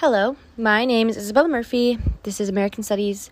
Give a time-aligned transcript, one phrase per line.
[0.00, 1.98] Hello, my name is Isabella Murphy.
[2.22, 3.30] This is American Studies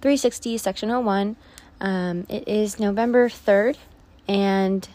[0.00, 1.36] 360, Section 01.
[1.80, 3.76] Um, it is November 3rd,
[4.26, 4.88] and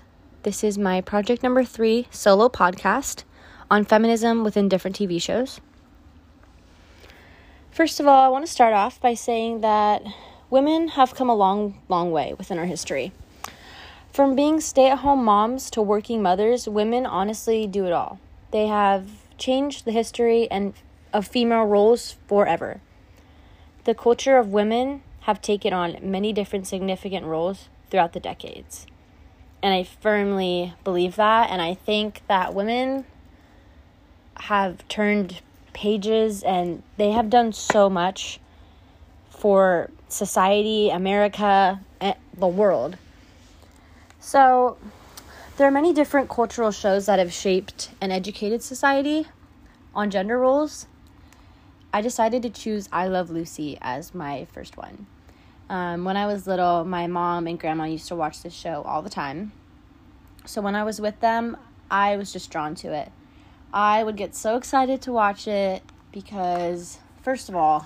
[0.43, 3.23] this is my project number three solo podcast
[3.71, 5.61] on feminism within different TV shows.
[7.71, 10.03] First of all, I want to start off by saying that
[10.49, 13.13] women have come a long, long way within our history.
[14.11, 18.19] From being stay at home moms to working mothers, women honestly do it all.
[18.51, 19.07] They have
[19.37, 20.73] changed the history and
[21.15, 22.81] of female roles forever.
[23.85, 28.85] The culture of women have taken on many different significant roles throughout the decades.
[29.63, 31.49] And I firmly believe that.
[31.49, 33.05] And I think that women
[34.35, 35.39] have turned
[35.71, 38.41] pages and they have done so much
[39.29, 42.97] for society, America, and the world.
[44.19, 44.77] So,
[45.55, 49.27] there are many different cultural shows that have shaped and educated society
[49.93, 50.87] on gender roles
[51.95, 55.07] I decided to choose I Love Lucy as my first one.
[55.69, 59.01] Um, when I was little, my mom and grandma used to watch this show all
[59.01, 59.53] the time.
[60.45, 61.55] So when I was with them,
[61.89, 63.13] I was just drawn to it.
[63.73, 67.85] I would get so excited to watch it because, first of all,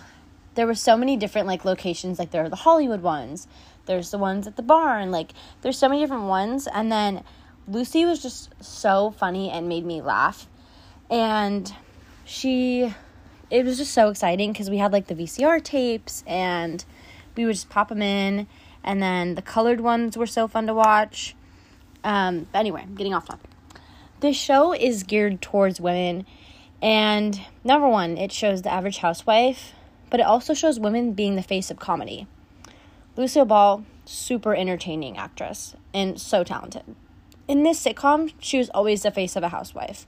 [0.56, 2.18] there were so many different like locations.
[2.18, 3.48] Like there are the Hollywood ones,
[3.86, 5.12] there's the ones at the barn.
[5.12, 7.24] Like there's so many different ones, and then
[7.68, 10.48] Lucy was just so funny and made me laugh,
[11.12, 11.72] and
[12.26, 12.92] she
[13.50, 16.84] it was just so exciting because we had like the VCR tapes and
[17.36, 18.48] we would just pop them in.
[18.84, 21.36] And then the colored ones were so fun to watch.
[22.04, 23.50] Um, but anyway, getting off topic.
[24.20, 26.26] This show is geared towards women.
[26.82, 29.74] And number one, it shows the average housewife,
[30.10, 32.28] but it also shows women being the face of comedy.
[33.18, 36.84] Lucille Ball, super entertaining actress and so talented.
[37.48, 40.06] In this sitcom, she was always the face of a housewife.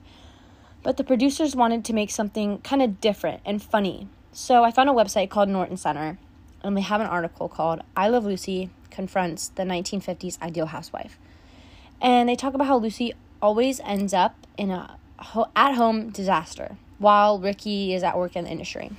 [0.82, 4.08] But the producers wanted to make something kind of different and funny.
[4.32, 6.18] So I found a website called Norton Center,
[6.62, 11.18] and they have an article called I Love Lucy Confronts the 1950s Ideal Housewife.
[12.00, 14.96] And they talk about how Lucy always ends up in a
[15.54, 18.90] at home disaster while Ricky is at work in the industry.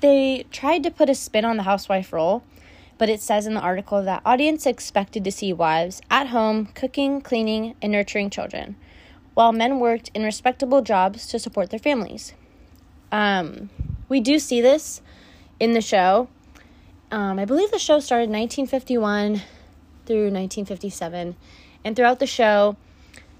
[0.00, 2.42] They tried to put a spin on the housewife role,
[2.96, 7.20] but it says in the article that audience expected to see wives at home cooking,
[7.20, 8.76] cleaning, and nurturing children
[9.34, 12.34] while men worked in respectable jobs to support their families.
[13.12, 13.70] Um,
[14.08, 15.02] we do see this
[15.58, 16.28] in the show.
[17.10, 19.42] Um, I believe the show started 1951
[20.06, 21.36] through 1957,
[21.84, 22.76] and throughout the show,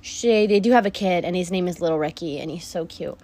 [0.01, 2.87] she they do have a kid, and his name is Little Ricky, and he's so
[2.87, 3.19] cute.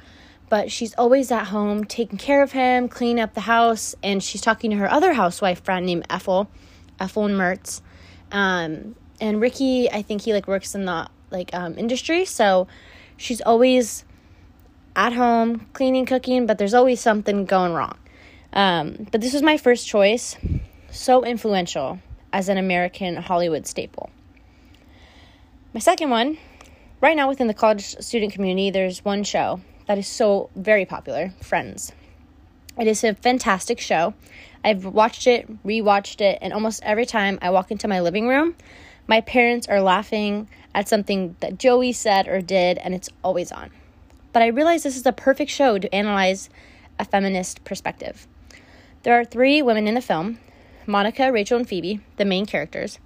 [0.49, 4.41] But she's always at home taking care of him, cleaning up the house, and she's
[4.41, 6.49] talking to her other housewife friend named Ethel,
[7.01, 7.81] Ethel Mertz.
[8.31, 12.67] Um, and Ricky, I think he like works in the like um, industry, so
[13.17, 14.05] she's always
[14.95, 17.99] at home cleaning, cooking, but there's always something going wrong.
[18.53, 20.37] Um, but this was my first choice,
[20.91, 21.99] so influential
[22.33, 24.11] as an American Hollywood staple.
[25.75, 26.39] My second one,
[27.01, 31.33] right now within the college student community, there's one show that is so very popular
[31.43, 31.93] Friends.
[32.79, 34.15] It is a fantastic show.
[34.63, 38.55] I've watched it, rewatched it, and almost every time I walk into my living room,
[39.07, 43.71] my parents are laughing at something that Joey said or did, and it's always on.
[44.33, 46.51] But I realize this is a perfect show to analyze
[46.99, 48.27] a feminist perspective.
[49.03, 50.39] There are three women in the film
[50.87, 52.99] Monica, Rachel, and Phoebe, the main characters.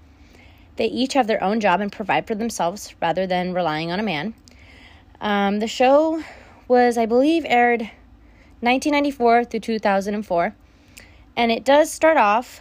[0.76, 4.02] They each have their own job and provide for themselves rather than relying on a
[4.02, 4.34] man.
[5.20, 6.22] Um, the show
[6.68, 7.82] was, I believe, aired
[8.60, 10.54] 1994 through 2004.
[11.36, 12.60] And it does start off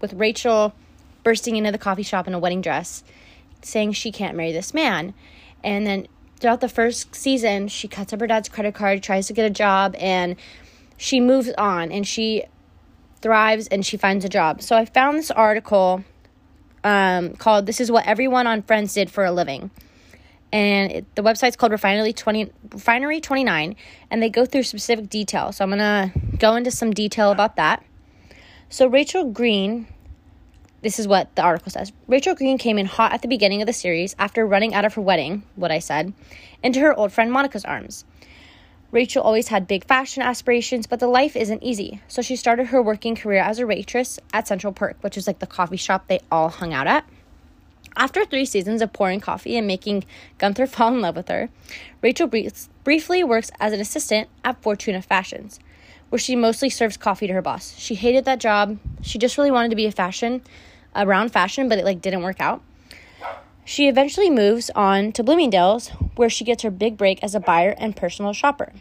[0.00, 0.74] with Rachel
[1.22, 3.04] bursting into the coffee shop in a wedding dress,
[3.62, 5.14] saying she can't marry this man.
[5.64, 6.06] And then
[6.38, 9.50] throughout the first season, she cuts up her dad's credit card, tries to get a
[9.50, 10.36] job, and
[10.96, 12.44] she moves on and she
[13.20, 14.60] thrives and she finds a job.
[14.60, 16.04] So I found this article
[16.84, 19.70] um, called This is What Everyone on Friends Did for a Living.
[20.52, 23.74] And it, the website's called Refinery 20, Refinery 29,
[24.10, 25.56] and they go through specific details.
[25.56, 27.82] So I'm going to go into some detail about that.
[28.68, 29.86] So Rachel Green
[30.82, 31.92] this is what the article says.
[32.08, 34.94] Rachel Green came in hot at the beginning of the series after running out of
[34.94, 36.12] her wedding, what I said,
[36.62, 38.04] into her old friend Monica's arms.
[38.90, 42.02] Rachel always had big fashion aspirations, but the life isn't easy.
[42.08, 45.38] So she started her working career as a waitress at Central Perk, which is like
[45.38, 47.06] the coffee shop they all hung out at.
[47.96, 50.04] After three seasons of pouring coffee and making
[50.38, 51.48] Gunther fall in love with her,
[52.02, 52.26] Rachel
[52.84, 55.60] briefly works as an assistant at Fortunata Fashions,
[56.08, 57.74] where she mostly serves coffee to her boss.
[57.78, 58.78] She hated that job.
[59.00, 60.42] She just really wanted to be a fashion
[60.94, 62.62] around fashion, but it like didn't work out.
[63.64, 67.74] She eventually moves on to Bloomingdale's, where she gets her big break as a buyer
[67.78, 68.72] and personal shopper.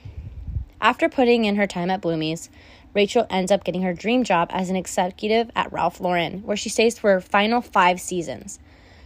[0.82, 2.50] After putting in her time at Bloomies,
[2.94, 6.70] Rachel ends up getting her dream job as an executive at Ralph Lauren, where she
[6.70, 8.60] stays for her final five seasons.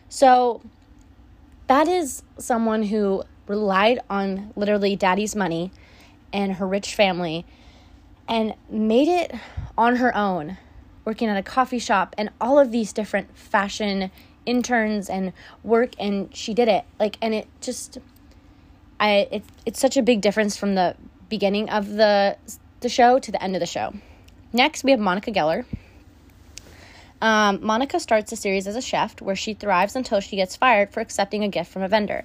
[0.07, 0.61] So,
[1.67, 5.71] that is someone who relied on literally daddy's money
[6.31, 7.45] and her rich family
[8.27, 9.33] and made it
[9.77, 10.57] on her own,
[11.05, 14.11] working at a coffee shop and all of these different fashion
[14.45, 15.31] interns and
[15.63, 16.83] work and she did it.
[16.99, 17.99] Like and it just
[18.99, 20.95] I it's it's such a big difference from the
[21.29, 22.37] beginning of the
[22.81, 23.93] the show to the end of the show.
[24.53, 25.65] Next, we have Monica Geller.
[27.21, 30.91] Um, Monica starts the series as a chef where she thrives until she gets fired
[30.91, 32.23] for accepting a gift from a vendor.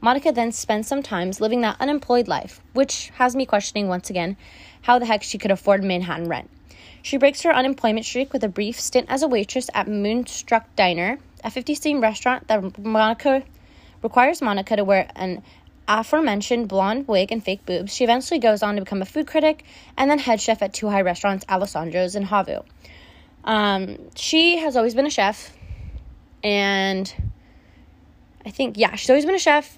[0.00, 4.36] Monica then spends some time living that unemployed life, which has me questioning once again
[4.82, 6.50] how the heck she could afford Manhattan rent.
[7.02, 11.18] She breaks her unemployment streak with a brief stint as a waitress at Moonstruck Diner,
[11.42, 13.42] a 50 scene restaurant that Monica
[14.02, 15.42] requires Monica to wear an
[15.88, 17.92] aforementioned blonde wig and fake boobs.
[17.92, 19.64] She eventually goes on to become a food critic
[19.96, 22.64] and then head chef at two high restaurants, Alessandro's and Javu.
[23.44, 25.52] Um, she has always been a chef,
[26.44, 27.12] and
[28.46, 29.76] I think, yeah, she's always been a chef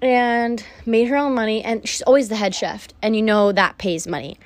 [0.00, 3.78] and made her own money, and she's always the head chef, and you know that
[3.78, 4.38] pays money.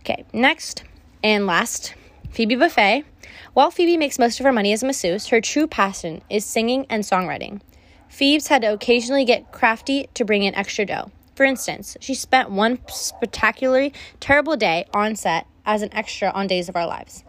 [0.00, 0.84] Okay, next
[1.22, 1.94] and last,
[2.30, 3.04] Phoebe Buffay.
[3.52, 6.86] While Phoebe makes most of her money as a masseuse, her true passion is singing
[6.88, 7.60] and songwriting.
[8.08, 11.10] Phoebe's had to occasionally get crafty to bring in extra dough.
[11.34, 16.68] For instance, she spent one spectacularly terrible day on set as an extra on Days
[16.68, 17.24] of Our Lives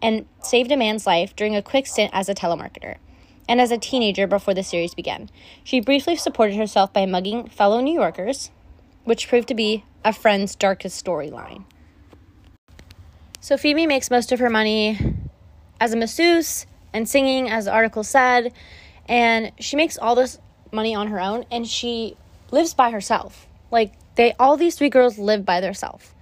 [0.00, 2.96] and saved a man's life during a quick stint as a telemarketer
[3.48, 5.30] and as a teenager before the series began.
[5.64, 8.50] She briefly supported herself by mugging fellow New Yorkers,
[9.04, 11.64] which proved to be a friend's darkest storyline.
[13.48, 14.98] So Phoebe makes most of her money
[15.80, 18.52] as a masseuse and singing, as the article said,
[19.08, 20.38] and she makes all this
[20.70, 22.18] money on her own and she
[22.50, 23.46] lives by herself.
[23.70, 26.12] Like they all these three girls live by themselves.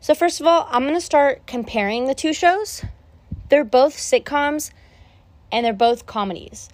[0.00, 2.84] So first of all, I'm going to start comparing the two shows.
[3.48, 4.70] They're both sitcoms
[5.50, 6.68] and they're both comedies.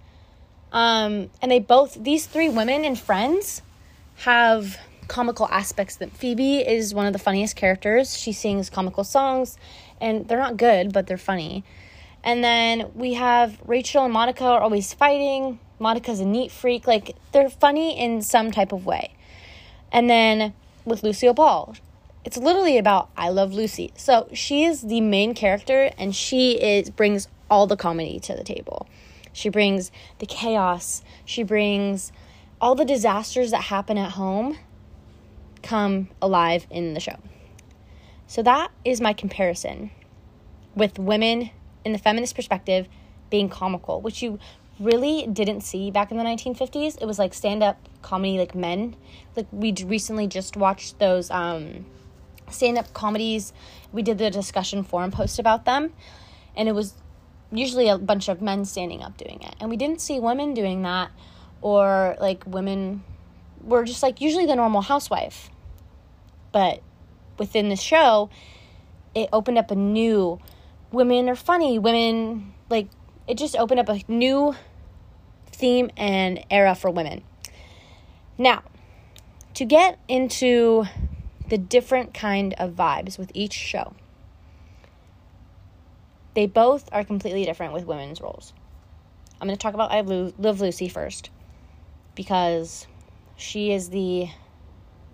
[0.71, 3.63] Um, and they both, these three women and friends
[4.17, 4.77] have
[5.13, 8.17] comical aspects that Phoebe is one of the funniest characters.
[8.17, 9.59] She sings comical songs
[10.01, 11.65] and they're not good, but they're funny.
[12.25, 15.61] And then we have Rachel and Monica are always fighting.
[15.79, 16.87] Monica's a neat freak.
[16.87, 19.15] Like they're funny in some type of way.
[19.93, 20.55] And then
[20.87, 21.77] with Lucille Ball,
[22.25, 23.93] it's literally about I love Lucy.
[23.95, 28.45] So she is the main character and she is brings all the comedy to the
[28.45, 28.89] table.
[29.35, 31.03] She brings the chaos.
[31.27, 32.13] She brings
[32.63, 34.57] all the disasters that happen at home
[35.63, 37.17] come alive in the show.
[38.27, 39.91] So that is my comparison
[40.75, 41.51] with women
[41.85, 42.89] in the feminist perspective
[43.31, 44.39] being comical, which you
[44.81, 47.01] really didn't see back in the 1950s.
[47.01, 48.97] It was like stand up comedy, like men.
[49.37, 51.87] Like we recently just watched those um,
[52.51, 53.53] stand up comedies.
[53.93, 55.93] We did the discussion forum post about them,
[56.57, 56.95] and it was
[57.51, 59.55] usually a bunch of men standing up doing it.
[59.61, 61.11] And we didn't see women doing that
[61.61, 63.05] or like women
[63.63, 65.51] were just like usually the normal housewife.
[66.53, 66.83] But
[67.39, 68.31] within the show,
[69.15, 70.39] it opened up a new
[70.91, 72.89] women are funny, women like
[73.27, 74.55] it just opened up a new
[75.47, 77.23] theme and era for women.
[78.39, 78.63] Now,
[79.55, 80.85] to get into
[81.49, 83.95] the different kind of vibes with each show
[86.35, 88.53] they both are completely different with women's roles.
[89.41, 91.31] I'm going to talk about I Love Lucy first
[92.15, 92.87] because
[93.37, 94.29] she is the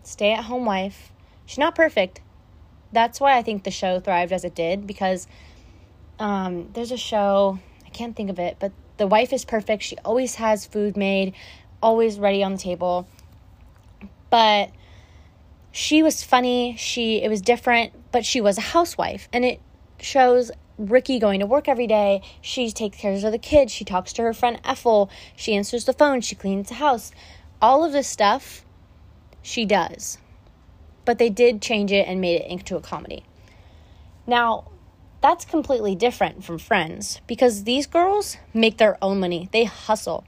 [0.03, 1.13] stay at home wife.
[1.49, 2.21] She's not perfect.
[2.93, 5.27] That's why I think the show thrived as it did because
[6.19, 9.83] um, there's a show, I can't think of it, but the wife is perfect.
[9.83, 11.33] She always has food made,
[11.83, 13.09] always ready on the table.
[14.29, 14.73] But
[15.73, 19.59] she was funny, she it was different, but she was a housewife and it
[19.99, 22.21] shows Ricky going to work every day.
[22.43, 23.73] She takes care of the kids.
[23.73, 25.09] She talks to her friend Ethel.
[25.35, 26.21] She answers the phone.
[26.21, 27.11] She cleans the house.
[27.63, 28.67] All of this stuff
[29.41, 30.19] she does.
[31.09, 33.25] But they did change it and made it into a comedy.
[34.27, 34.71] Now,
[35.23, 39.49] that's completely different from Friends because these girls make their own money.
[39.51, 40.27] They hustle.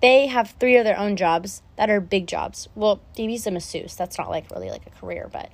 [0.00, 2.68] They have three of their own jobs that are big jobs.
[2.76, 3.96] Well, Phoebe's a masseuse.
[3.96, 5.50] That's not like really like a career, but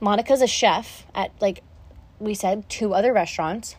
[0.00, 1.62] Monica's a chef at like
[2.18, 3.76] we said two other restaurants,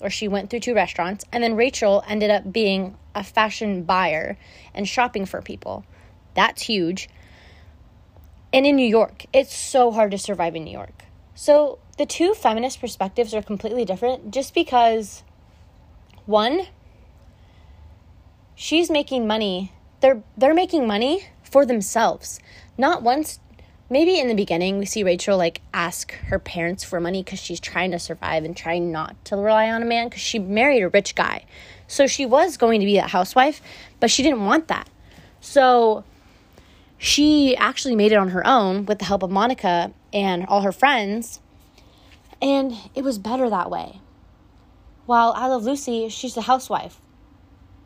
[0.00, 4.36] or she went through two restaurants, and then Rachel ended up being a fashion buyer
[4.74, 5.84] and shopping for people.
[6.34, 7.08] That's huge.
[8.54, 11.06] And in New York, it's so hard to survive in New York.
[11.34, 15.24] So the two feminist perspectives are completely different just because
[16.24, 16.68] one,
[18.54, 19.72] she's making money.
[19.98, 22.38] They're they're making money for themselves.
[22.78, 23.40] Not once
[23.90, 27.58] maybe in the beginning we see Rachel like ask her parents for money because she's
[27.58, 30.88] trying to survive and trying not to rely on a man because she married a
[30.88, 31.44] rich guy.
[31.88, 33.60] So she was going to be a housewife,
[33.98, 34.88] but she didn't want that.
[35.40, 36.04] So
[36.98, 40.72] she actually made it on her own with the help of Monica and all her
[40.72, 41.40] friends.
[42.40, 44.00] And it was better that way.
[45.06, 47.00] While I Love Lucy, she's a housewife,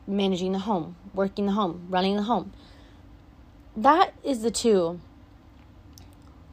[0.07, 2.53] managing the home, working the home, running the home.
[3.77, 5.01] That is the two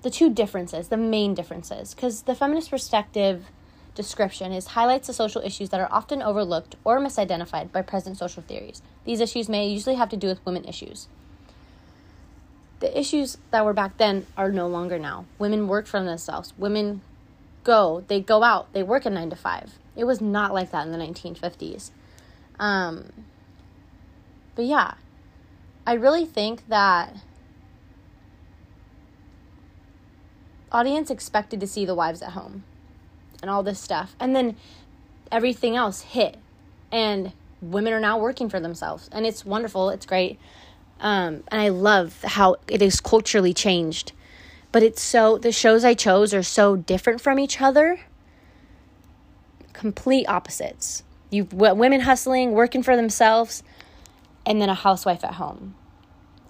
[0.06, 3.46] the two differences, the main differences, because the feminist perspective
[3.96, 8.44] description is highlights the social issues that are often overlooked or misidentified by present social
[8.44, 8.84] theories.
[9.04, 11.08] These issues may usually have to do with women issues.
[12.86, 15.26] The issues that were back then are no longer now.
[15.40, 16.54] Women work for themselves.
[16.56, 17.02] Women
[17.64, 19.80] go, they go out, they work a 9 to 5.
[19.96, 21.90] It was not like that in the 1950s.
[22.60, 23.12] Um,
[24.54, 24.94] but yeah,
[25.88, 27.16] I really think that
[30.72, 32.66] audience expected to see the wives at home
[33.42, 34.16] and all this stuff.
[34.20, 34.58] And then
[35.32, 36.38] everything else hit.
[36.92, 39.10] And women are now working for themselves.
[39.12, 39.90] And it's wonderful.
[39.90, 40.38] It's great.
[41.00, 44.14] Um, and I love how it is culturally changed.
[44.72, 48.00] But it's so, the shows I chose are so different from each other.
[49.74, 51.04] Complete opposites.
[51.30, 53.64] You've women hustling, working for themselves,
[54.46, 55.76] and then a housewife at home.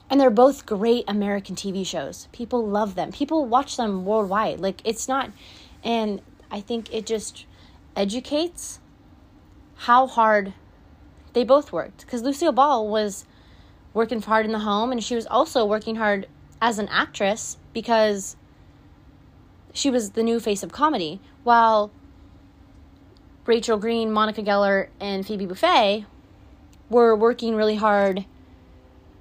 [0.10, 2.28] And they're both great American TV shows.
[2.32, 3.12] People love them.
[3.12, 4.60] People watch them worldwide.
[4.60, 5.32] Like it's not
[5.84, 6.22] and
[6.52, 7.46] I think it just
[7.96, 8.80] educates
[9.76, 10.54] how hard
[11.34, 13.26] they both worked cuz Lucille Ball was
[13.96, 16.28] working hard in the home and she was also working hard
[16.62, 18.36] as an actress because
[19.74, 21.92] she was the new face of comedy while
[23.46, 26.06] Rachel Green, Monica Geller, and Phoebe Buffay
[26.90, 28.26] were working really hard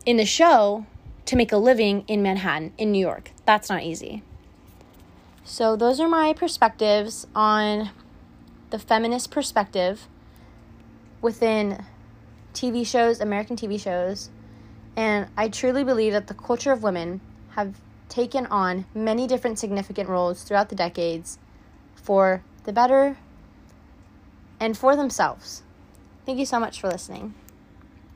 [0.05, 0.87] in the show
[1.27, 3.33] to make a living in Manhattan, in New York.
[3.47, 4.23] That's not easy.
[5.45, 7.91] So, those are my perspectives on
[8.71, 10.09] the feminist perspective
[11.21, 11.85] within
[12.55, 14.31] TV shows, American TV shows.
[14.97, 17.21] And I truly believe that the culture of women
[17.51, 17.75] have
[18.09, 21.39] taken on many different significant roles throughout the decades
[21.95, 23.17] for the better
[24.61, 25.63] and for themselves.
[26.27, 27.35] Thank you so much for listening.